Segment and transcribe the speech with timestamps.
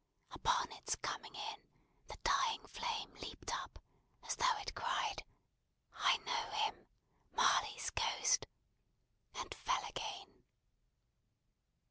[0.31, 1.61] Upon its coming in,
[2.07, 3.77] the dying flame leaped up,
[4.23, 5.23] as though it cried,
[5.93, 6.87] "I know him;
[7.35, 8.47] Marley's Ghost!"
[9.35, 10.41] and fell again.